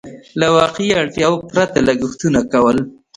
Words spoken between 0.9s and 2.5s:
اړتياوو پرته لګښتونه